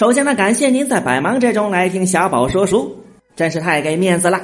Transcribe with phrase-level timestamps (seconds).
[0.00, 2.96] 首先呢，感谢您在百忙之中来听小宝说书，
[3.36, 4.40] 真是太给面子了。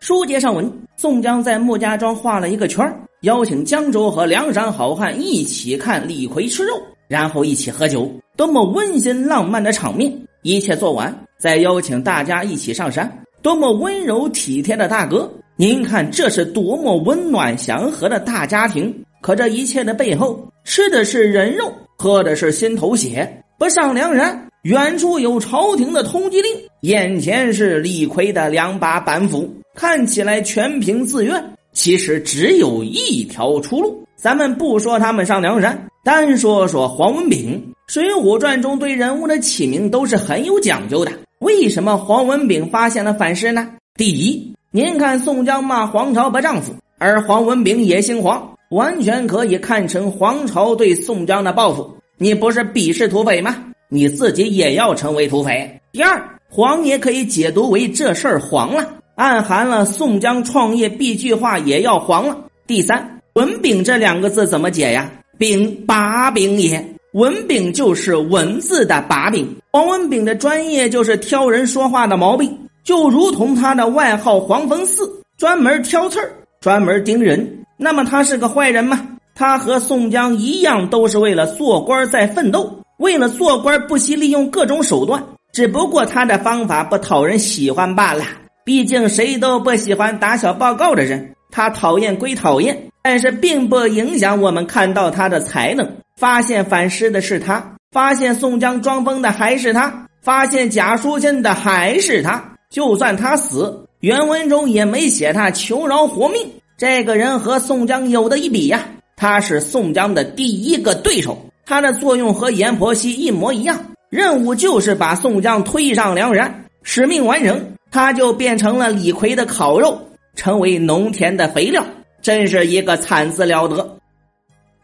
[0.00, 2.82] 书接上文，宋江在穆家庄画了一个圈
[3.20, 6.72] 邀请江州和梁山好汉一起看李逵吃肉，
[7.06, 10.10] 然后一起喝酒，多么温馨浪漫的场面！
[10.40, 15.30] 一切做完，再邀请大家一起上山，多么温柔体贴的大哥！
[15.54, 19.04] 您看，这是多么温暖祥和的大家庭。
[19.20, 23.38] 可这一切的背后，吃的是人肉，喝的是心头血。
[23.58, 26.44] 不上梁山，远处有朝廷的通缉令，
[26.82, 34.04] 眼前是李逵的两把板斧，看起来全凭自愿，其实只有一条出路。
[34.14, 37.60] 咱们不说他们上梁山，单说说黄文炳，
[37.92, 41.10] 《水浒传》中对人物的起名都是很有讲究的。
[41.40, 43.68] 为什么黄文炳发现了反诗呢？
[43.96, 48.48] 第一，您看宋江骂黄巢不丈夫，而黄文炳也姓黄。
[48.70, 51.96] 完全可以看成黄巢对宋江的报复。
[52.16, 53.56] 你不是鄙视土匪吗？
[53.94, 55.78] 你自己也要成为土匪。
[55.92, 62.38] 第二，黄也可以解读为这事儿黄了，暗含了宋江创业必句话也要黄了。
[62.66, 65.12] 第三，文炳这两个字怎么解呀？
[65.36, 66.82] 炳把柄也，
[67.12, 69.46] 文炳就是文字的把柄。
[69.72, 76.32] 黄文炳的专业就是挑人说话的毛病，就如同他的外号黄风四，专门挑刺儿，
[76.62, 77.58] 专门盯人。
[77.76, 79.06] 那么他是个坏人吗？
[79.34, 85.22] 他和宋江一样，都是为了做官在奋斗，为了做官不惜利用各种手段。
[85.52, 88.24] 只不过他的方法不讨人喜欢罢了。
[88.64, 91.34] 毕竟谁都不喜欢打小报告的人。
[91.50, 95.86] 他讨厌归讨厌，但是并不影响我们看到他的才能。
[96.16, 102.42] 发现反诗的是他，发现宋江装疯的还是他，发现假书信的还是他。
[102.70, 106.50] 就算他死，原文中也没写他求饶活命。
[106.78, 113.78] 这个人和宋江有的一比呀，他是宋江的第一个对手，他的作用和阎婆惜一模一样，
[114.10, 117.60] 任务就是把宋江推上梁山，使命完成，
[117.90, 119.98] 他就变成了李逵的烤肉，
[120.34, 121.84] 成为农田的肥料，
[122.20, 123.96] 真是一个惨字了得。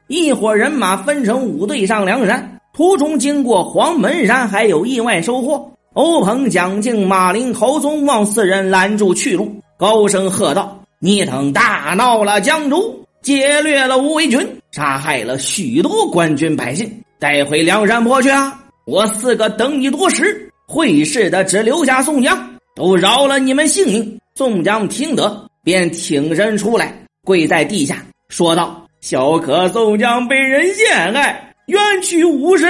[0.06, 5.70] 一伙人马分成五队上梁山，途中经过黄门山，还有意外收获。
[5.94, 10.78] 欧鹏、蒋敬、马林、侯宗旺四人拦住去路，高声喝道。
[11.00, 18.58] 你等大闹了江州，劫掠了吴为军，杀害了许多官军百姓，带回梁山泊去啊！
[18.84, 22.38] 我四个等你多时，会试的只留下宋江，
[22.74, 24.18] 都饶了你们性命。
[24.34, 32.68] 宋江听得，便挺身出来，跪在地下，说道：“小可宋江被人陷害，冤屈无神，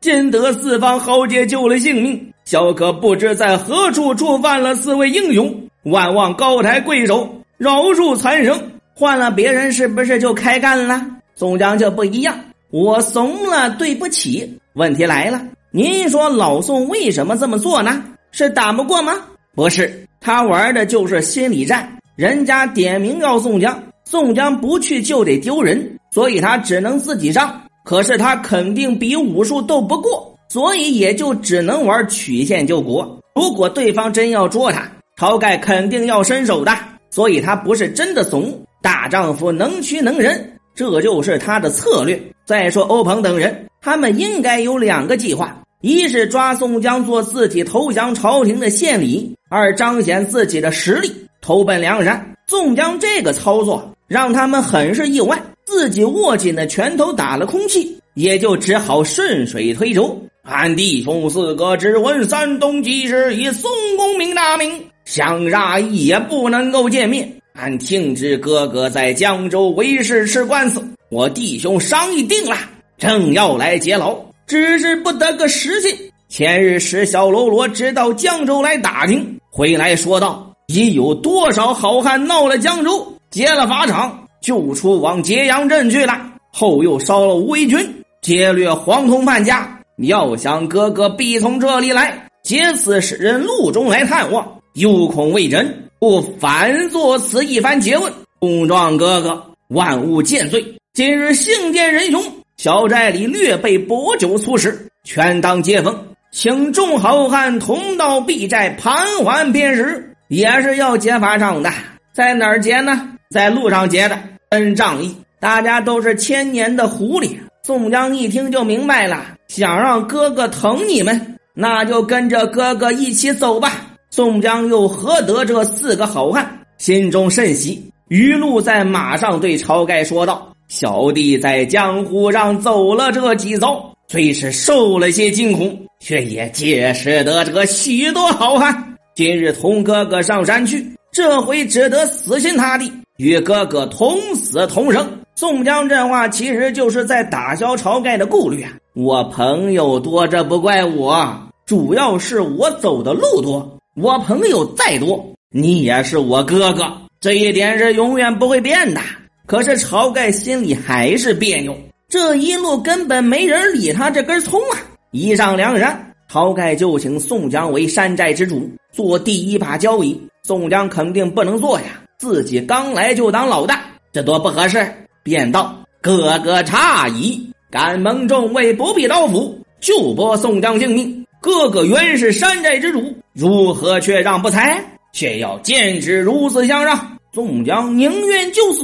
[0.00, 8.58] 今得四方豪杰救了性命，小可不知在何处触犯了四位英雄，万望高抬贵手。”饶恕残生，
[8.94, 11.06] 换了别人是不是就开干了？
[11.40, 12.38] 宋江就不一样，
[12.70, 14.60] 我怂了，对不起。
[14.74, 15.40] 问题来了，
[15.70, 18.04] 您说老宋为什么这么做呢？
[18.30, 19.14] 是打不过吗？
[19.54, 21.96] 不是，他玩的就是心理战。
[22.14, 27.58] 人家点名要宋江，宋江不去就得丢人，所以他只能自己上。
[27.86, 33.18] 可是他肯定比武术斗不过，所以也就只能玩曲线救国。
[33.34, 34.82] 如果对方真要捉他，
[35.16, 36.76] 晁盖肯定要伸手的。
[37.10, 42.20] 所以他不是真的怂，大丈夫能屈能忍，这就是他的策略。
[42.44, 52.34] 再说欧鹏等人，他们应该有两个计划：一是抓宋江做自己投降朝廷的献礼；二彰显自己的实力，投奔梁山。
[52.46, 60.20] 宋江这个操作让他们很是意外，自己握紧的拳头打了空气，也就只好顺水推舟。
[60.42, 64.72] 俺弟兄四个只闻山东吉事，以宋公明大名。
[65.04, 67.39] 想杀也不能够见面。
[67.60, 72.56] 俺听知哥哥在江州为师吃官司，我弟兄商议定了，
[72.96, 74.16] 正要来劫牢，
[74.46, 75.94] 只是不得个实信。
[76.26, 86.18] 前日使小喽啰直到江州来打听，回来说道：已有多少好汉闹了江州，劫了法场，救出往揭阳镇去了。
[86.50, 87.78] 后又烧了吴为军，
[88.22, 89.78] 劫掠黄铜范家。
[89.98, 94.50] 要想哥哥必从这里来，劫此使人路中来探望。
[94.74, 98.10] 又恐未真，不反作此一番诘问。
[98.38, 100.64] 公状哥哥，万物见罪。
[100.94, 102.24] 今日幸见仁兄，
[102.56, 105.94] 小寨里略备薄酒粗食，全当接风，
[106.32, 111.70] 请众好汉同到敝寨盘桓便时，也是要结法场的。
[112.14, 113.10] 在哪儿结呢？
[113.28, 114.18] 在路上结的，
[114.52, 115.14] 恩仗义。
[115.38, 117.36] 大家都是千年的狐狸。
[117.62, 123.86] 宋江一听就明白了，想让哥哥疼你们，那就跟着哥哥一起走吧。
[124.12, 126.58] 宋江又何得这四个好汉？
[126.78, 138.96] 心中甚喜，余路在马上对晁盖说道：“小弟在江湖上走了这几遭，虽是受了些惊恐，却也结识得这个许多好汉。
[139.14, 145.08] 今日同哥哥上山去，这回只得死心塌地与哥哥同死同生。
[145.36, 148.72] 宋江这话其实就是在打消晁盖的顾虑啊！
[148.96, 151.32] 我朋友多，这不怪我，
[151.64, 153.76] 主要是我走的路多。
[154.00, 159.00] 我朋友再多，你也是我哥哥，这一点是永远不会变的。
[159.46, 161.76] 可是晁盖心里还是别扭，
[162.08, 164.78] 这一路根本没人理他这根葱啊！
[165.10, 170.18] 一上梁山，晁盖就请宋江为山寨之主，做第一把交椅。
[170.44, 174.90] 宋江肯定不能做呀，自己刚来就当老大，这多不合适。
[175.22, 181.26] 便道：“哥哥诧异，敢蒙众位不必刀斧，就博宋江性命。
[181.42, 184.84] 哥哥原是山寨之主，如何却让不才？
[185.12, 187.18] 却要见之如此相让？
[187.32, 188.82] 宋江宁愿就死。”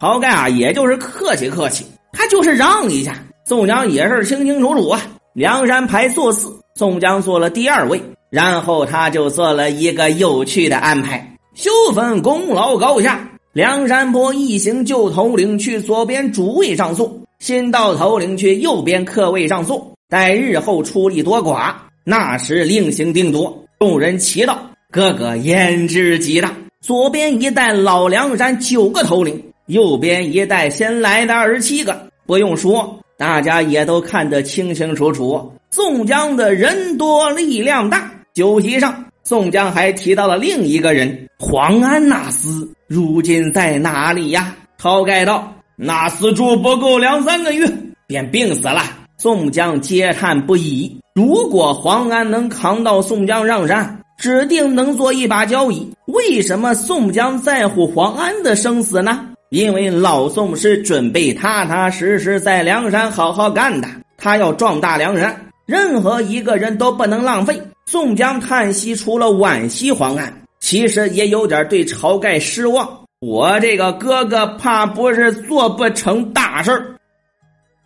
[0.00, 3.16] 晁盖啊，也就是客气客气，他就是让一下。
[3.46, 5.00] 宋江也是清清楚楚啊。
[5.34, 13.28] 梁山排座次，宋江做了第二位，然后他就做了一个有趣的安排，修分功劳高下。
[13.52, 19.92] 梁山泊一行旧头领去左边主位上坐，新到头领去右边客位上坐。
[20.08, 21.74] 待日后出力多寡，
[22.04, 23.62] 那时另行定夺。
[23.82, 29.42] 众人齐道：“哥哥言之极大。”左边一带老梁山九个头领。
[29.66, 35.52] 右边一带先来的二十七个，不用说，大家也都看得清清楚楚。
[35.72, 38.08] 宋江的人多力量大。
[38.34, 44.54] 酒席上，宋江还提到了另一个人黄安那斯，如今在哪里呀？
[44.80, 47.68] 晁盖道：“那厮住不够两三个月，
[48.06, 48.80] 便病死了。”
[49.18, 51.01] 宋江嗟叹不已。
[51.14, 55.92] 如果黄安能扛到宋江上山，指定能做一把交椅。
[56.06, 59.26] 为什么宋江在乎黄安的生死呢？
[59.50, 63.86] 因为老宋是准备踏踏实实在梁山好好干的，
[64.16, 67.60] 他要壮大梁山，任何一个人都不能浪费。
[67.84, 72.88] 宋江叹息，除了惋惜黄安，其实也有点对晁盖失望。
[73.20, 76.96] 我这个哥哥怕不是做不成大事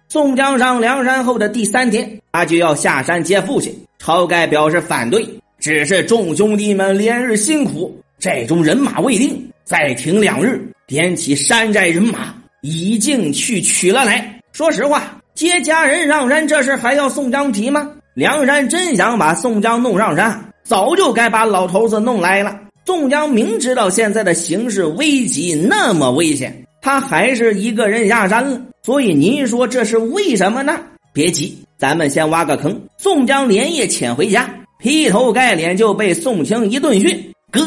[0.09, 3.75] 宋江上梁山后的第三天，他就要下山接父亲。
[4.01, 5.27] 晁盖表示反对，
[5.59, 10.65] 只是众兄弟们连日辛苦，寨中人马未定，再停两日。
[10.87, 14.41] 点起山寨人马，已经去取了来。
[14.53, 17.91] 说实话，接家人上山这事还要宋江提吗？
[18.15, 22.61] 梁山真想把宋江弄上山，早就该把老头子弄来了。
[22.85, 28.61] 宋江明知道现在的形势危急，那么危险，他还是一个人下山了。
[28.85, 30.79] 所以您说这是为什么呢？
[31.13, 32.81] 别急，咱们先挖个坑。
[32.97, 34.49] 宋江连夜潜回家，
[34.79, 37.61] 劈头盖脸就被宋清一顿训：“哥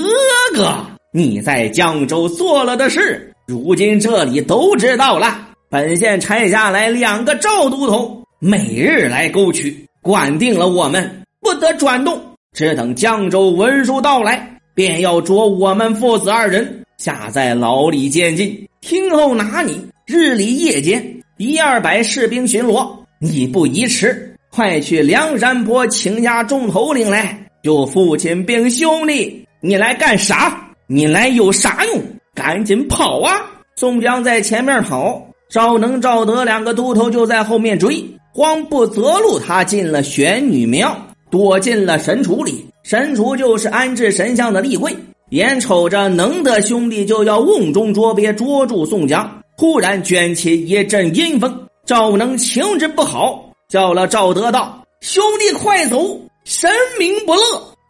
[0.54, 0.74] 哥。”
[1.12, 5.50] 你在江州做了的事，如今这里都知道了。
[5.70, 12.18] 本县拆下来两个赵都头，每日来沟取，管定了我们不得转动，
[12.54, 19.88] 只等江州文书到来，便要捉我们父子二人下在牢里监禁，听候拿你。
[20.06, 22.90] 日里夜间一二百士兵巡逻，
[23.20, 29.46] 你不宜迟，快去梁山坡请家众头领来，救父亲并兄弟。
[29.62, 30.60] 你来干啥？
[30.88, 32.02] 你来有啥用？
[32.34, 33.36] 赶紧跑啊！
[33.76, 38.04] 宋江在前面跑，赵能、赵德两个都头就在后面追。
[38.34, 40.98] 慌不择路，他进了玄女庙，
[41.30, 42.66] 躲进了神厨里。
[42.84, 44.96] 神厨就是安置神像的立柜。
[45.30, 51.68] 眼瞅着能的兄弟就要瓮中捉鳖，捉住宋江，忽然卷起一阵阴风。
[51.86, 56.20] 赵能情之不好，叫了赵德道：“兄弟快走！
[56.46, 57.42] 神明不乐，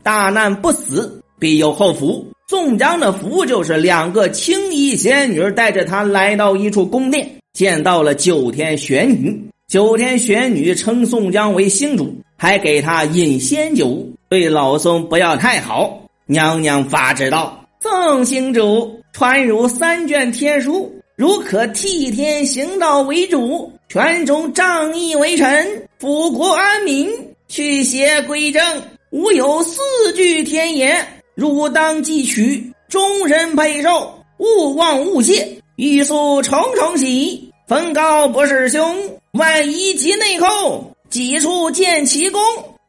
[0.04, 9.40] 大难不死，必有后福。”宋江的福就是两个青衣仙女带着他来到一处宫殿，见到了九天玄女。
[9.70, 16.02] 九天玄女称宋江为星主，还给他饮仙酒，对老僧不要太好。
[16.32, 27.10] 娘娘发旨道：“奉星主，传汝三卷天书，如可替天行道为主，权中仗义为臣，辅国安民，
[27.48, 28.62] 去邪归正，
[29.10, 29.82] 吾有四
[30.16, 37.52] 句天言。”汝当记取，终身配受，勿忘勿谢，欲速重重喜。
[37.68, 38.96] 封告不是兄，
[39.32, 42.40] 万一及内讧，几处见奇功？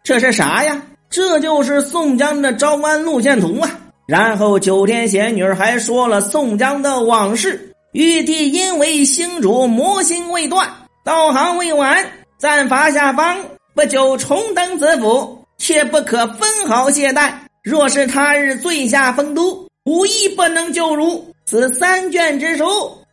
[0.05, 0.83] 这是啥呀？
[1.11, 3.69] 这就是宋江的招安路线图啊！
[4.07, 7.75] 然后九天仙女还说了宋江的往事。
[7.93, 10.69] 玉帝因为星主魔心未断，
[11.05, 12.07] 道行未完，
[12.38, 13.37] 暂罚下方，
[13.75, 17.33] 不久重登子府，切不可分毫懈怠。
[17.64, 21.26] 若是他日醉下丰都，无一不能救如。
[21.45, 22.64] 此三卷之书，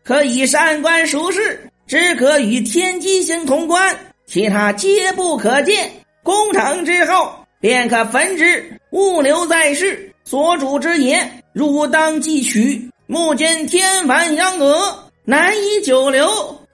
[0.04, 5.92] 可以善观熟视，只可与天机星同观，其他皆不可见。
[6.22, 10.12] 攻城之后，便可焚之，物流在世。
[10.24, 12.90] 所主之言，汝当即取。
[13.08, 16.28] 目今天凡阳娥，难以久留，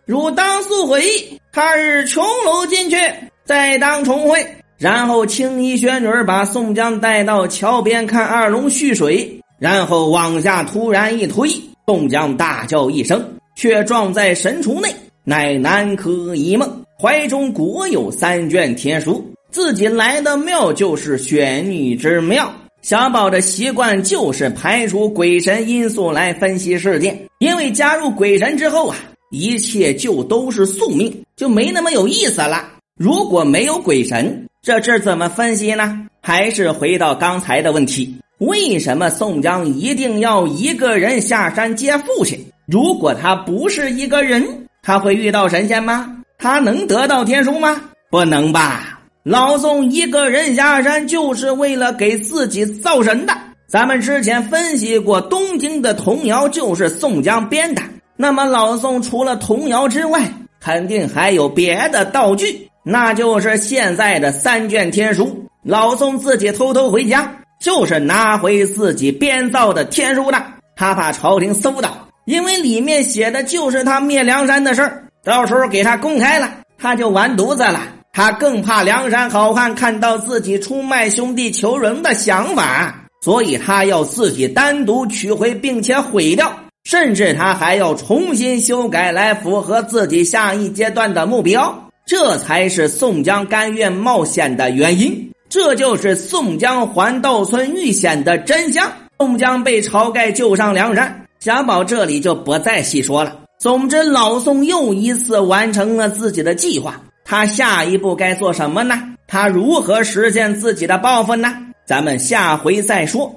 [0.06, 1.04] 汝当速回。
[1.52, 2.98] 他日琼楼进去，
[3.46, 4.46] 再当重会。
[4.80, 11.50] 然后青衣玄女把宋江带到桥边看二龙蓄水，然后往下突然一推，
[11.86, 13.24] 宋江大叫一声，
[13.56, 19.33] 却撞在神厨内，乃南柯一梦，怀中果有三卷天书。
[19.54, 22.52] 自己来的庙就是玄女之庙。
[22.82, 28.98] 小宝的习惯就是排除鬼神因素来分析事件，因为加入鬼神之后啊，
[29.30, 32.68] 一切就都是宿命，就没那么有意思了。
[33.00, 36.08] 如果没有鬼神，这这怎么分析呢？
[36.20, 42.44] 还是回到刚才的问题：为什么宋江一定要一个人下山接父亲？
[42.66, 46.18] 如果他不是一个人，他会遇到神仙吗？
[46.40, 47.80] 他能得到天书吗？
[48.10, 48.93] 不能吧。
[49.24, 53.34] 老宋一个人下山，就是为了给自己造神的。
[53.68, 57.82] 咱们之前分析过，东京的童谣就是宋江编的。
[58.18, 65.46] 那么老宋除了童谣之外，肯定还有别的道具，那就是现在的三卷天书。
[65.63, 70.44] 老宋自己偷偷回家，就是拿回自己编造的天书的。
[70.75, 75.06] 他怕朝廷搜到，因为里面写的就是他灭梁山的事儿。
[75.24, 77.80] 到时候给他公开了，他就完犊子了。
[78.15, 86.53] 他更怕梁山好汉看到自己出卖兄弟求荣的想法，所以他要自己单独取回，并且毁掉，
[86.84, 91.89] 甚至他还要重新修改来符合自己下一阶段的目标。
[92.05, 98.91] 这才是宋江甘愿冒险的原因，这就是宋江还道村遇险的真相。
[99.17, 103.39] 宋江被晁盖救上梁山，小宝这里就不再细说了。
[103.60, 107.01] 总之，老宋又一次完成了自己的计划。
[107.25, 109.15] 他下一步该做什么呢？
[109.27, 111.56] 他如何实现自己的抱负呢？
[111.86, 113.34] 咱们下回再说。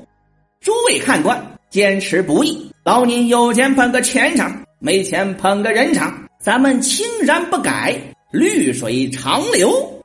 [0.61, 1.41] 诸位看官，
[1.71, 7.97] 坚持不易，老您有钱捧个钱场，没钱捧个人场，咱们清然不改，
[8.33, 9.96] 绿水长流。